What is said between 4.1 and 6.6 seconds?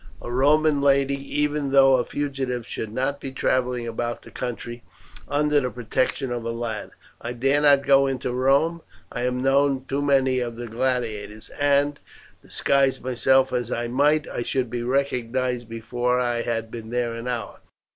the country under the protection of a